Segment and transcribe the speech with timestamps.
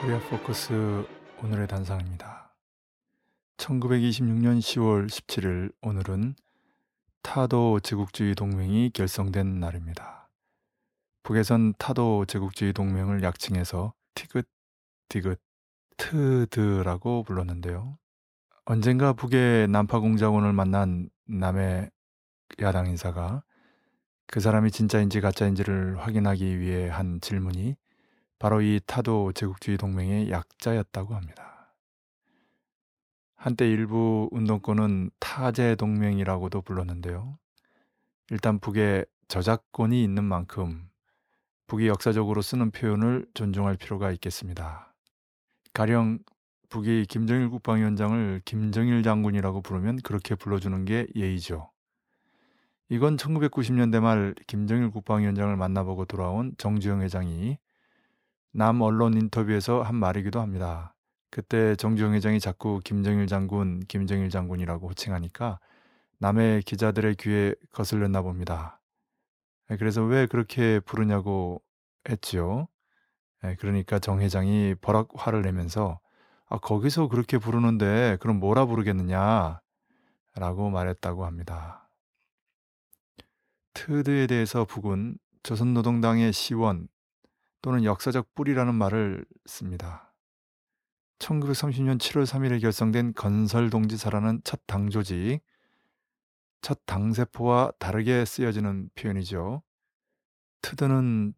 [0.00, 1.06] 코리아 포커스
[1.42, 2.54] 오늘의 단상입니다.
[3.58, 6.36] 1926년 10월 17일 오늘은
[7.20, 10.30] 타도 제국주의 동맹이 결성된 날입니다.
[11.22, 14.48] 북에선 타도 제국주의 동맹을 약칭해서 티읕,
[15.10, 15.38] 디귿,
[15.98, 17.98] 트드라고 불렀는데요.
[18.64, 21.90] 언젠가 북의 남파공작원을 만난 남의
[22.62, 23.42] 야당 인사가
[24.26, 27.76] 그 사람이 진짜인지 가짜인지를 확인하기 위해 한 질문이
[28.40, 31.74] 바로 이 타도 제국주의 동맹의 약자였다고 합니다.
[33.36, 37.38] 한때 일부 운동권은 타제 동맹이라고도 불렀는데요.
[38.30, 40.88] 일단 북에 저작권이 있는 만큼
[41.66, 44.94] 북이 역사적으로 쓰는 표현을 존중할 필요가 있겠습니다.
[45.74, 46.18] 가령
[46.70, 51.70] 북이 김정일 국방위원장을 김정일 장군이라고 부르면 그렇게 불러주는 게 예의죠.
[52.88, 57.58] 이건 1990년대 말 김정일 국방위원장을 만나보고 돌아온 정주영 회장이
[58.52, 60.94] 남 언론 인터뷰에서 한 말이기도 합니다.
[61.30, 65.60] 그때 정주영 회장이 자꾸 김정일 장군, 김정일 장군이라고 호칭하니까
[66.18, 68.80] 남의 기자들의 귀에 거슬렸나 봅니다.
[69.70, 71.62] 예, 그래서 왜 그렇게 부르냐고
[72.08, 72.66] 했지요.
[73.44, 76.00] 예, 그러니까 정 회장이 버럭 화를 내면서
[76.48, 79.60] 아, 거기서 그렇게 부르는데 그럼 뭐라 부르겠느냐?
[80.34, 81.88] 라고 말했다고 합니다.
[83.74, 86.88] 트드에 대해서 북은 조선노동당의 시원
[87.62, 90.12] 또는 역사적 뿌리라는 말을 씁니다.
[91.18, 95.40] 1930년 7월 3일에 결성된 건설동지사라는 첫 당조직,
[96.62, 99.62] 첫 당세포와 다르게 쓰여지는 표현이죠.
[100.62, 101.34] 트드는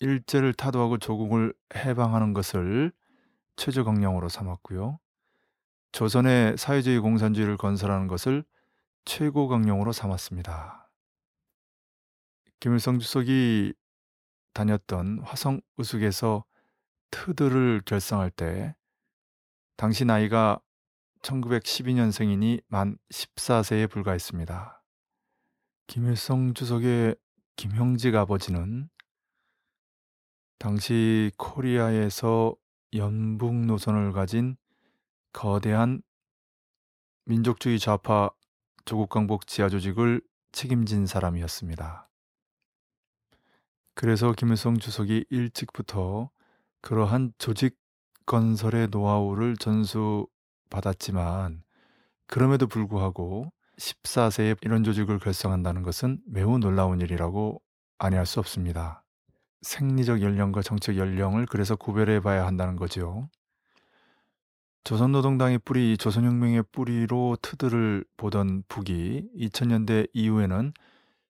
[0.00, 2.92] 일제를 타도하고 조국을 해방하는 것을
[3.56, 4.98] 최저 강령으로 삼았고요.
[5.92, 8.44] 조선의 사회주의 공산주의를 건설하는 것을
[9.04, 10.90] 최고 강령으로 삼았습니다.
[12.58, 13.74] 김일성 주석이
[14.54, 16.44] 다녔던 화성 우숙에서
[17.10, 18.74] 트드를 결성할 때
[19.76, 20.60] 당시 나이가
[21.22, 24.82] 1912년생이니 만 14세에 불과했습니다.
[25.86, 27.16] 김일성 주석의
[27.56, 28.88] 김형직 아버지는
[30.58, 32.54] 당시 코리아에서
[32.94, 34.56] 연북 노선을 가진
[35.32, 36.00] 거대한
[37.24, 38.30] 민족주의 좌파
[38.84, 40.20] 조국강복 지하 조직을
[40.52, 42.08] 책임진 사람이었습니다.
[43.94, 46.30] 그래서 김일성 주석이 일찍부터
[46.80, 47.76] 그러한 조직
[48.26, 51.62] 건설의 노하우를 전수받았지만
[52.26, 57.60] 그럼에도 불구하고 14세에 이런 조직을 결성한다는 것은 매우 놀라운 일이라고
[57.98, 59.04] 아니할 수 없습니다.
[59.62, 63.28] 생리적 연령과 정책 연령을 그래서 구별해 봐야 한다는 거죠.
[64.84, 70.74] 조선노동당의 뿌리, 조선혁명의 뿌리로 트들을 보던 북이 2000년대 이후에는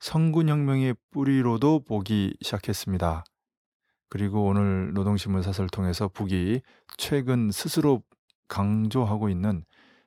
[0.00, 3.24] 성군혁명의 뿌리로도 보기 시작했습니다.
[4.08, 6.62] 그리고 오늘 노동신문 사설을 통해서 북이
[6.96, 8.02] 최근 스스로
[8.48, 9.64] 강조하고 있는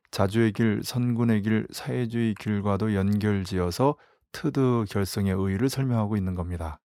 [0.10, 3.96] 자주의 길, 선군의 길, 사회주의 길과도 연결지어서
[4.32, 6.80] 트드 결성의 의의를 설명하고 있는 겁니다.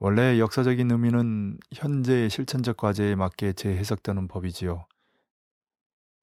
[0.00, 4.86] 원래 역사적인 의미는 현재의 실천적 과제에 맞게 재해석되는 법이지요.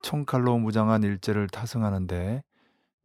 [0.02, 2.44] 총칼로 무장한 일제를 타승하는데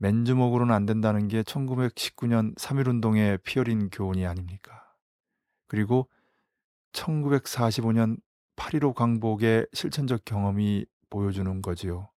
[0.00, 4.94] 맨주먹으로는 안 된다는 게 1919년 3.1운동의 피어린 교훈이 아닙니까?
[5.66, 6.08] 그리고
[6.92, 8.18] 1945년
[8.56, 12.08] 8.15 광복의 실천적 경험이 보여주는 거지요.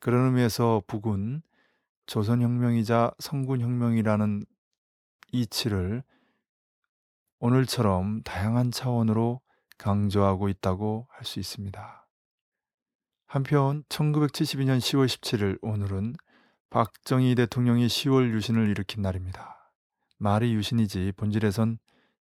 [0.00, 1.42] 그런 의미에서 북은
[2.06, 4.44] 조선혁명이자 성군혁명이라는
[5.32, 6.02] 이치를
[7.38, 9.40] 오늘처럼 다양한 차원으로
[9.78, 12.08] 강조하고 있다고 할 수 있습니다.
[13.26, 16.16] 한편 1972년 10월 17일 오늘은
[16.70, 19.72] 박정희 대통령이 10월 유신을 일으킨 날입니다.
[20.18, 21.78] 말이 유신이지 본질에선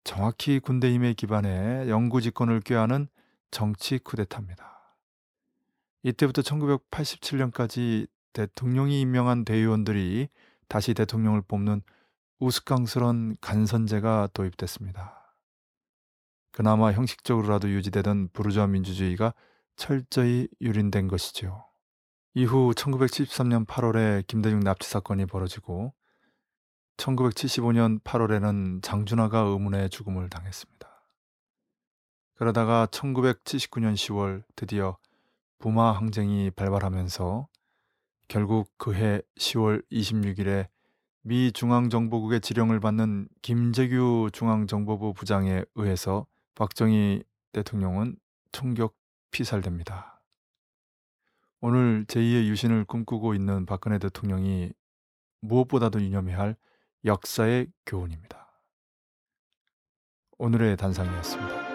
[0.04, 3.08] 정확히 군대 힘에 기반해 영구 집권을 꾀하는
[3.50, 4.98] 정치 쿠데타입니다.
[6.04, 10.30] 이때부터 1987년까지 대통령이 임명한 대의원들이
[10.68, 11.82] 다시 대통령을 뽑는
[12.38, 15.34] 우스꽝스런 간선제가 도입됐습니다.
[16.52, 19.34] 그나마 형식적으로라도 유지되던 부르주아 민주주의가
[19.76, 21.66] 철저히 유린된 것이죠.
[22.38, 25.94] 이후 1973년 8월에 김대중 납치 사건이 벌어지고
[26.98, 30.86] 1975년 8월에는 장준하가 의문의 죽음을 당했습니다.
[32.34, 34.98] 그러다가 1979년 10월 드디어
[35.60, 37.48] 부마 항쟁이 발발하면서
[38.28, 40.68] 결국 그해 10월 26일에
[41.22, 47.24] 미 중앙정보국의 지령을 받는 김재규 중앙정보부 부장에 의해서 박정희
[47.54, 48.18] 대통령은
[48.52, 48.94] 총격
[49.32, 50.15] 피살됩니다.
[51.68, 54.72] 오늘 제2의 유신을 꿈꾸고 있는 박근혜 대통령이
[55.42, 56.56] 무엇보다도 유념해야 할
[57.06, 58.62] 역사의 교훈입니다.
[60.38, 61.75] 오늘의 단상이었습니다.